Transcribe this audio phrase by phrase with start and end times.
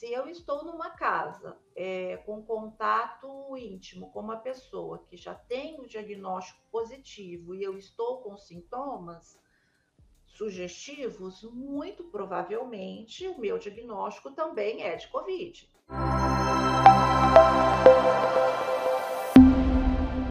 [0.00, 5.78] Se eu estou numa casa é, com contato íntimo com uma pessoa que já tem
[5.78, 9.38] o diagnóstico positivo e eu estou com sintomas
[10.24, 15.70] sugestivos, muito provavelmente o meu diagnóstico também é de Covid.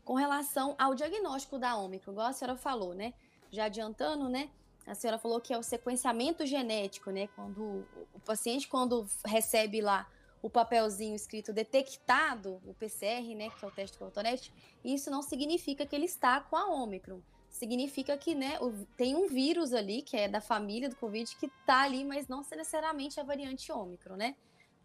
[0.04, 3.14] Com relação ao diagnóstico da Ômicron, igual a senhora falou, né?
[3.52, 4.50] Já adiantando, né?
[4.90, 7.28] A senhora falou que é o sequenciamento genético, né?
[7.36, 10.10] Quando o paciente, quando recebe lá
[10.42, 13.50] o papelzinho escrito detectado, o PCR, né?
[13.52, 14.52] Que é o teste cotonete,
[14.84, 17.22] isso não significa que ele está com a Ômicron.
[17.50, 18.58] Significa que, né,
[18.96, 22.40] tem um vírus ali, que é da família do Covid, que está ali, mas não
[22.40, 24.36] necessariamente a variante Ômicron, né?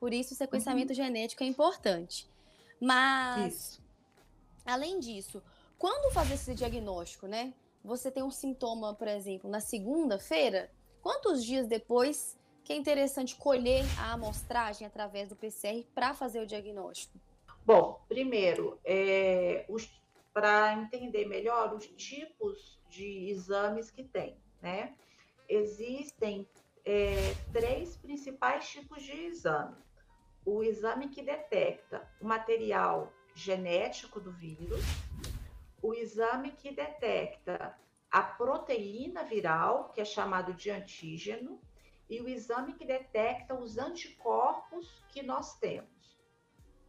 [0.01, 0.97] Por isso, o sequenciamento uhum.
[0.97, 2.29] genético é importante.
[2.81, 3.83] Mas, isso.
[4.67, 5.43] além disso,
[5.79, 7.55] quando fazer esse diagnóstico, né?
[7.85, 10.71] Você tem um sintoma, por exemplo, na segunda-feira,
[11.03, 16.47] quantos dias depois que é interessante colher a amostragem através do PCR para fazer o
[16.47, 17.21] diagnóstico?
[17.67, 19.67] Bom, primeiro, é,
[20.33, 24.95] para entender melhor os tipos de exames que tem, né?
[25.47, 26.49] Existem
[26.87, 29.77] é, três principais tipos de exame.
[30.45, 34.83] O exame que detecta o material genético do vírus,
[35.85, 37.79] o exame que detecta
[38.11, 41.61] a proteína viral, que é chamado de antígeno,
[42.09, 46.19] e o exame que detecta os anticorpos que nós temos.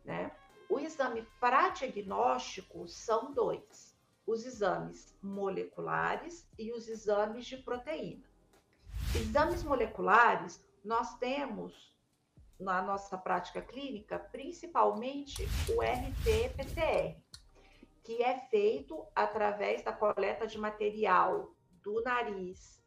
[0.06, 0.32] Né?
[0.70, 8.24] O exame para diagnóstico são dois: os exames moleculares e os exames de proteína.
[9.14, 11.94] Exames moleculares, nós temos
[12.58, 17.18] na nossa prática clínica, principalmente o RT-PCR,
[18.06, 22.80] que é feito através da coleta de material do nariz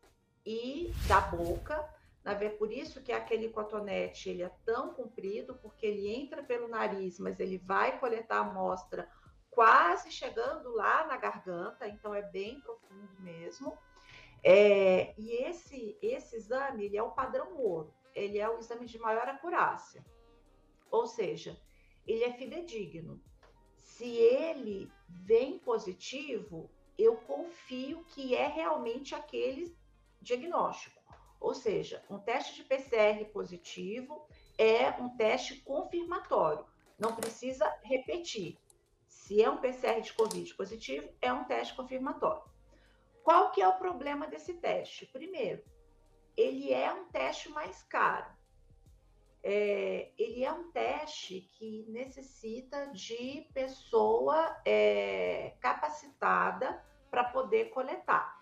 [0.47, 1.93] e da boca.
[2.25, 7.19] É por isso que aquele cotonete ele é tão comprido, porque ele entra pelo nariz,
[7.19, 9.11] mas ele vai coletar a amostra
[9.51, 13.77] quase chegando lá na garganta, então é bem profundo mesmo.
[14.45, 18.99] É, e esse, esse exame ele é o padrão ouro, ele é o exame de
[18.99, 20.05] maior acurácia,
[20.91, 21.61] ou seja,
[22.07, 23.21] ele é fidedigno
[23.89, 29.75] se ele vem positivo, eu confio que é realmente aquele
[30.21, 31.01] diagnóstico.
[31.41, 34.29] Ou seja, um teste de PCR positivo
[34.59, 36.67] é um teste confirmatório,
[36.99, 38.59] não precisa repetir.
[39.07, 42.45] Se é um PCR de COVID positivo, é um teste confirmatório.
[43.25, 45.07] Qual que é o problema desse teste?
[45.07, 45.65] Primeiro,
[46.37, 48.38] ele é um teste mais caro
[49.43, 58.39] é, ele é um teste que necessita de pessoa é, capacitada para poder coletar.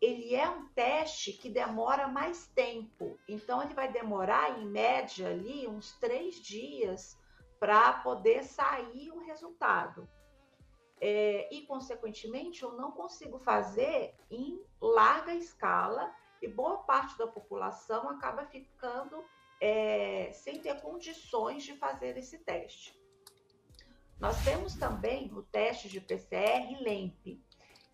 [0.00, 5.68] Ele é um teste que demora mais tempo, então ele vai demorar em média ali
[5.68, 7.16] uns três dias
[7.60, 10.08] para poder sair o resultado.
[11.00, 18.08] É, e, consequentemente, eu não consigo fazer em larga escala e boa parte da população
[18.08, 19.24] acaba ficando
[19.62, 23.00] é, sem ter condições de fazer esse teste.
[24.18, 27.40] Nós temos também o teste de PCR LEMP,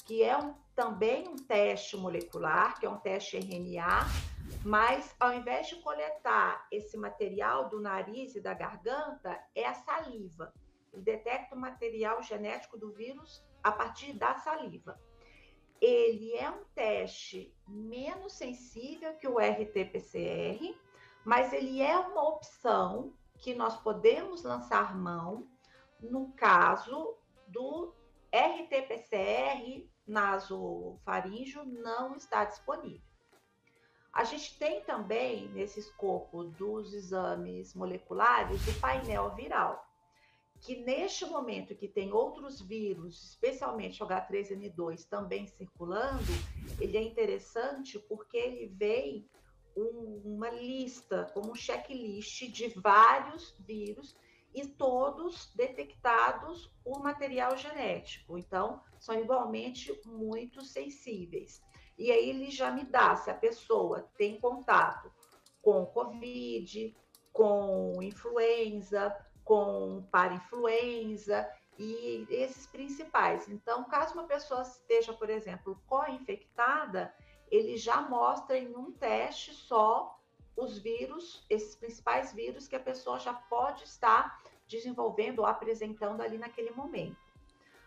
[0.06, 4.06] que é um, também um teste molecular, que é um teste RNA,
[4.64, 10.54] mas ao invés de coletar esse material do nariz e da garganta, é a saliva.
[10.90, 14.98] Ele detecta o material genético do vírus a partir da saliva.
[15.82, 20.74] Ele é um teste menos sensível que o RT-PCR,
[21.24, 25.46] mas ele é uma opção que nós podemos lançar mão
[26.00, 27.92] no caso do
[28.32, 33.06] RT-PCR nasofaríngeo não está disponível.
[34.12, 39.86] A gente tem também, nesse escopo dos exames moleculares, o painel viral,
[40.60, 46.32] que neste momento que tem outros vírus, especialmente o H3N2 também circulando,
[46.80, 49.28] ele é interessante porque ele vem
[49.80, 54.14] uma lista, como um checklist de vários vírus
[54.54, 58.38] e todos detectados por material genético.
[58.38, 61.62] Então, são igualmente muito sensíveis.
[61.96, 65.12] E aí ele já me dá se a pessoa tem contato
[65.60, 66.96] com Covid,
[67.32, 69.14] com influenza,
[69.44, 71.48] com parainfluenza
[71.78, 73.48] e esses principais.
[73.48, 77.12] Então, caso uma pessoa esteja, por exemplo, co-infectada,
[77.50, 80.18] ele já mostra em um teste só
[80.56, 86.36] os vírus, esses principais vírus que a pessoa já pode estar desenvolvendo ou apresentando ali
[86.36, 87.16] naquele momento.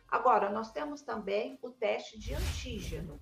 [0.07, 3.21] Agora, nós temos também o teste de antígeno.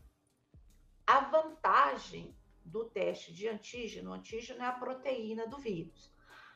[1.06, 6.12] A vantagem do teste de antígeno, o antígeno é a proteína do vírus.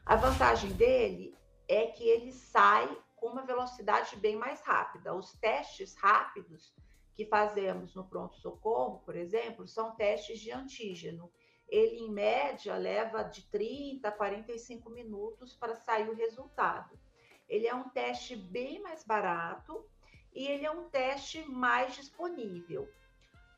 [0.06, 1.36] A vantagem dele
[1.68, 5.14] é que ele sai com uma velocidade bem mais rápida.
[5.14, 6.74] Os testes rápidos
[7.16, 11.32] que fazemos no pronto-socorro, por exemplo, são testes de antígeno.
[11.68, 17.00] Ele, em média, leva de 30 a 45 minutos para sair o resultado.
[17.48, 19.86] Ele é um teste bem mais barato
[20.34, 22.90] e ele é um teste mais disponível.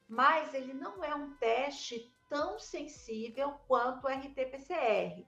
[0.08, 5.25] Mas ele não é um teste tão sensível quanto o RT-PCR.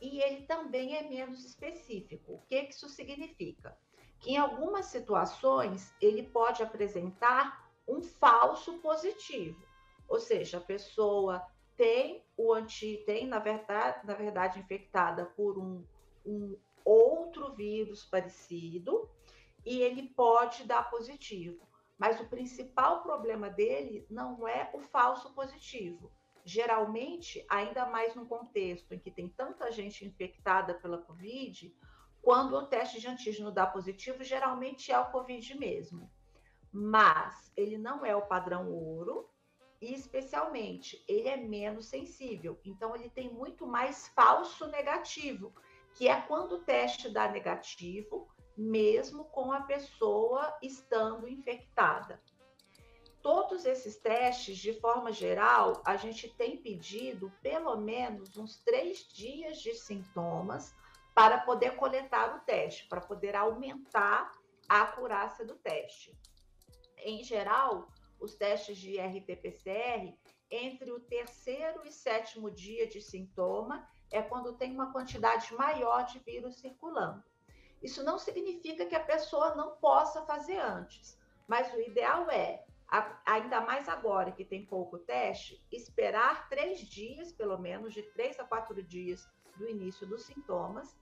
[0.00, 2.34] E ele também é menos específico.
[2.34, 3.76] O que, que isso significa?
[4.20, 9.66] Que em algumas situações ele pode apresentar um falso positivo.
[10.06, 11.44] Ou seja, a pessoa
[11.76, 15.84] tem o anti, tem, na verdade, na verdade, infectada por um,
[16.24, 19.08] um outro vírus parecido,
[19.64, 21.66] e ele pode dar positivo.
[21.96, 26.12] Mas o principal problema dele não é o falso positivo.
[26.44, 31.74] Geralmente, ainda mais num contexto em que tem tanta gente infectada pela Covid,
[32.22, 36.10] quando o teste de antígeno dá positivo, geralmente é o Covid mesmo.
[36.72, 39.28] Mas ele não é o padrão ouro
[39.80, 42.58] e, especialmente, ele é menos sensível.
[42.64, 45.54] Então, ele tem muito mais falso negativo,
[45.94, 52.20] que é quando o teste dá negativo, mesmo com a pessoa estando infectada.
[53.22, 59.60] Todos esses testes, de forma geral, a gente tem pedido pelo menos uns três dias
[59.60, 60.74] de sintomas
[61.14, 64.32] para poder coletar o teste, para poder aumentar
[64.68, 66.16] a acurácia do teste.
[67.02, 67.88] Em geral,
[68.20, 70.16] os testes de RT-PCR,
[70.50, 76.18] entre o terceiro e sétimo dia de sintoma, é quando tem uma quantidade maior de
[76.20, 77.22] vírus circulando.
[77.82, 82.64] Isso não significa que a pessoa não possa fazer antes, mas o ideal é,
[83.24, 88.44] ainda mais agora que tem pouco teste, esperar três dias, pelo menos, de três a
[88.44, 90.96] quatro dias do início dos sintomas,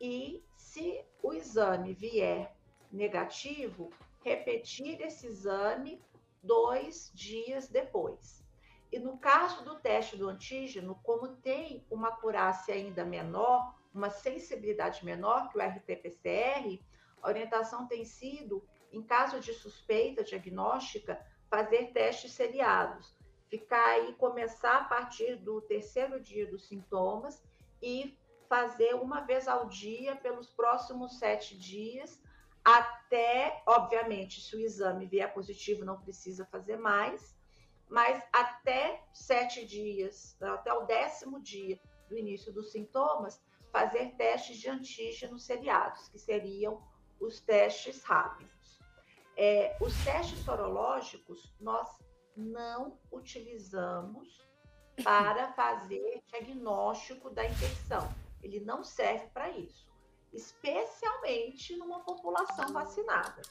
[0.00, 2.54] e se o exame vier
[2.90, 3.90] negativo,
[4.22, 6.02] repetir esse exame
[6.42, 8.44] dois dias depois.
[8.92, 15.04] E no caso do teste do antígeno, como tem uma acurácia ainda menor, uma sensibilidade
[15.04, 16.80] menor que o RT-PCR,
[17.22, 23.14] a orientação tem sido, em caso de suspeita diagnóstica, fazer testes seriados.
[23.48, 27.42] Ficar aí, começar a partir do terceiro dia dos sintomas
[27.82, 28.16] e
[28.48, 32.20] fazer uma vez ao dia pelos próximos sete dias,
[32.64, 37.36] até, obviamente, se o exame vier positivo, não precisa fazer mais,
[37.88, 43.40] mas até sete dias, até o décimo dia do início dos sintomas,
[43.72, 46.82] fazer testes de antígenos seriados, que seriam
[47.20, 48.78] os testes rápidos.
[49.36, 51.88] É, os testes sorológicos nós
[52.36, 54.40] não utilizamos
[55.02, 58.06] para fazer diagnóstico da infecção.
[58.42, 59.89] Ele não serve para isso,
[60.32, 63.42] especialmente numa população vacinada.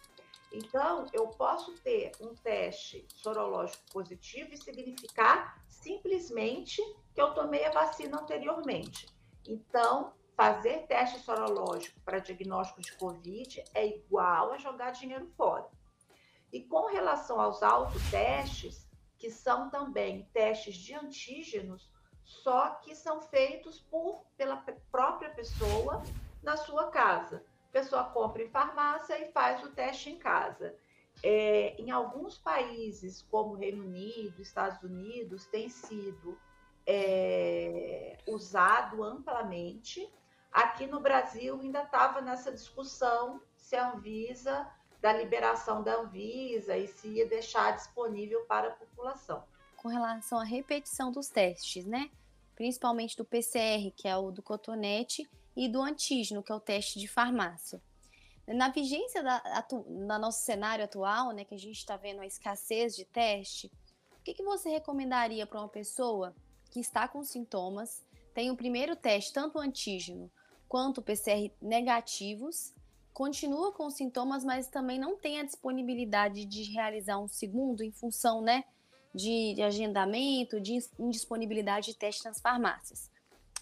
[0.52, 6.82] Então, eu posso ter um teste sorológico positivo e significar simplesmente
[7.14, 9.08] que eu tomei a vacina anteriormente.
[9.48, 15.70] Então, fazer teste sorológico para diagnóstico de Covid é igual a jogar dinheiro fora.
[16.52, 18.88] E com relação aos autotestes,
[19.20, 21.92] que são também testes de antígenos,
[22.24, 26.02] só que são feitos por, pela própria pessoa
[26.42, 27.44] na sua casa.
[27.70, 30.76] A pessoa compra em farmácia e faz o teste em casa.
[31.22, 36.38] É, em alguns países, como Reino Unido, Estados Unidos, tem sido
[36.88, 40.12] é, usado amplamente.
[40.52, 44.68] Aqui no Brasil ainda estava nessa discussão se a Anvisa,
[45.02, 49.44] da liberação da Anvisa e se ia deixar disponível para a população.
[49.78, 52.10] Com relação à repetição dos testes, né?
[52.56, 55.30] Principalmente do PCR, que é o do cotonete,
[55.60, 57.82] e do antígeno, que é o teste de farmácia.
[58.48, 62.96] Na vigência da, no nosso cenário atual, né, que a gente está vendo a escassez
[62.96, 63.70] de teste,
[64.10, 66.34] o que, que você recomendaria para uma pessoa
[66.72, 68.02] que está com sintomas,
[68.34, 70.32] tem o primeiro teste, tanto antígeno
[70.70, 72.74] quanto PCR negativos,
[73.12, 78.42] continua com sintomas, mas também não tem a disponibilidade de realizar um segundo em função,
[78.42, 78.64] né,
[79.14, 83.12] de, de agendamento, de indisponibilidade de teste nas farmácias.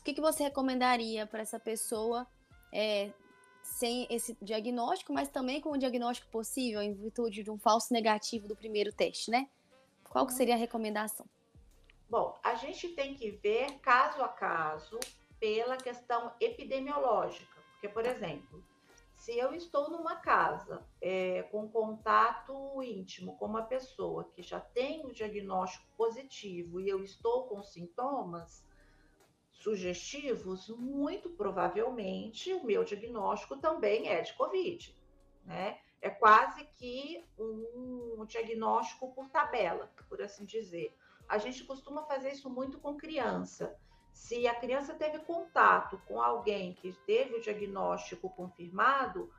[0.08, 2.26] O que, que você recomendaria para essa pessoa
[2.72, 3.12] é,
[3.62, 8.48] sem esse diagnóstico, mas também com o diagnóstico possível em virtude de um falso negativo
[8.48, 9.50] do primeiro teste, né?
[10.10, 11.26] Qual que seria a recomendação?
[12.10, 14.98] Bom, a gente tem que ver caso a caso
[15.42, 17.58] pela questão epidemiológica.
[17.74, 18.64] Porque, por exemplo,
[19.14, 25.06] se eu estou numa casa é, com contato íntimo com uma pessoa que já tem
[25.06, 28.66] o diagnóstico positivo e eu estou com sintomas,
[29.68, 34.96] sugestivos, muito provavelmente o meu diagnóstico também é de Covid,
[35.44, 35.78] né?
[36.02, 40.96] É quase que um diagnóstico por tabela, por assim dizer.
[41.28, 43.76] A gente costuma fazer isso muito com criança.
[44.14, 49.30] Se a criança teve contato com alguém que teve o diagnóstico confirmado,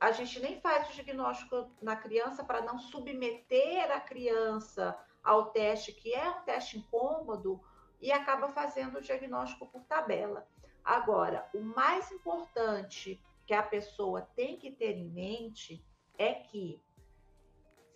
[0.00, 5.92] a gente nem faz o diagnóstico na criança para não submeter a criança ao teste,
[5.92, 7.60] que é um teste incômodo,
[8.04, 10.46] e acaba fazendo o diagnóstico por tabela.
[10.84, 15.82] Agora, o mais importante que a pessoa tem que ter em mente
[16.18, 16.78] é que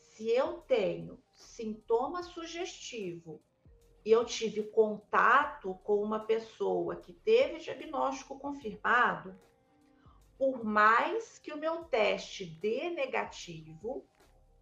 [0.01, 3.43] se eu tenho sintoma sugestivo
[4.03, 9.39] e eu tive contato com uma pessoa que teve diagnóstico confirmado,
[10.39, 14.09] por mais que o meu teste dê negativo,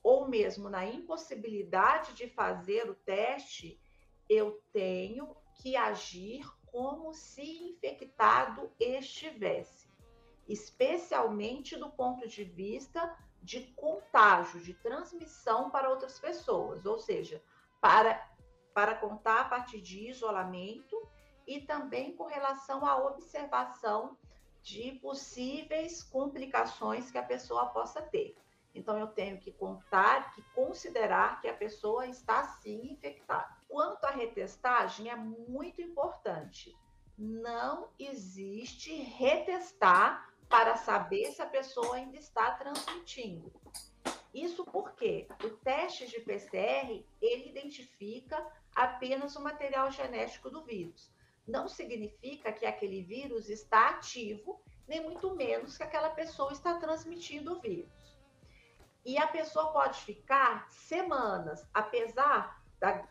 [0.02, 3.80] ou mesmo na impossibilidade de fazer o teste,
[4.28, 9.88] eu tenho que agir como se infectado estivesse,
[10.46, 17.42] especialmente do ponto de vista de contágio, de transmissão para outras pessoas, ou seja,
[17.80, 18.30] para,
[18.74, 21.00] para contar a partir de isolamento
[21.46, 24.18] e também com relação à observação
[24.62, 28.36] de possíveis complicações que a pessoa possa ter.
[28.74, 33.55] Então, eu tenho que contar, que considerar que a pessoa está sim infectada.
[33.76, 36.74] Quanto à retestagem, é muito importante.
[37.18, 43.52] Não existe retestar para saber se a pessoa ainda está transmitindo.
[44.32, 48.42] Isso porque o teste de PCR, ele identifica
[48.74, 51.14] apenas o material genético do vírus
[51.46, 57.52] não significa que aquele vírus está ativo, nem muito menos que aquela pessoa está transmitindo
[57.52, 58.16] o vírus.
[59.04, 63.06] E a pessoa pode ficar semanas, apesar da,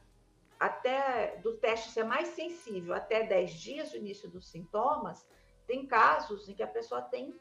[0.59, 5.27] até do teste ser mais sensível, até 10 dias do início dos sintomas,
[5.67, 7.39] tem casos em que a pessoa tem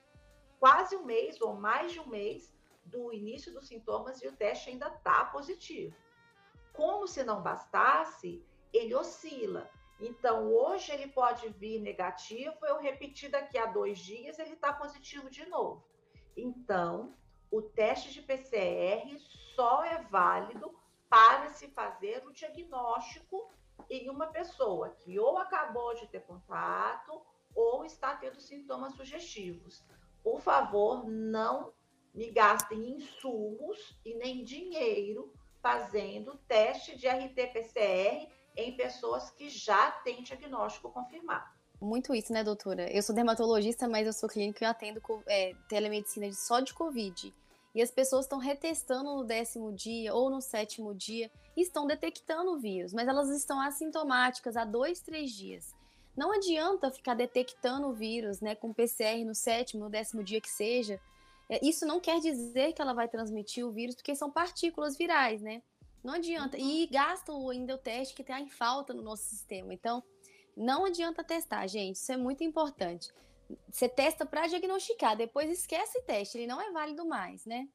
[0.59, 2.55] quase um mês ou mais de um mês
[2.85, 5.95] do início dos sintomas e o teste ainda está positivo.
[6.73, 9.71] Como se não bastasse, ele oscila.
[10.01, 15.31] Então, hoje ele pode vir negativo, eu repetir daqui a dois dias, ele está positivo
[15.31, 15.85] de novo.
[16.37, 17.15] Então,
[17.51, 19.17] o teste de PCR
[19.55, 20.75] só é válido
[21.09, 23.51] para se fazer o diagnóstico
[23.91, 27.23] em uma pessoa que ou acabou de ter contato
[27.55, 29.85] ou está tendo sintomas sugestivos.
[30.23, 31.73] Por favor, não
[32.15, 40.23] me gastem insumos e nem dinheiro fazendo teste de RT-PCR em pessoas que já têm
[40.23, 41.53] diagnóstico confirmado.
[41.81, 42.91] Muito isso, né, doutora?
[42.91, 47.35] Eu sou dermatologista, mas eu sou clínica e atendo é, telemedicina só de Covid.
[47.75, 52.53] E as pessoas estão retestando no décimo dia ou no sétimo dia e estão detectando
[52.53, 55.75] o vírus, mas elas estão assintomáticas há dois, três dias.
[56.17, 60.51] Não adianta ficar detectando o vírus, né, com PCR no sétimo, no décimo dia que
[60.51, 61.01] seja.
[61.51, 65.43] É, isso não quer dizer que ela vai transmitir o vírus, porque são partículas virais,
[65.43, 65.61] né?
[66.03, 66.57] Não adianta.
[66.57, 69.75] E gastam ainda o teste que está em falta no nosso sistema.
[69.75, 70.03] Então,
[70.57, 71.97] não adianta testar, gente.
[71.97, 73.11] Isso é muito importante.
[73.71, 77.69] Você testa para diagnosticar, depois esquece o teste, ele não é válido mais, né?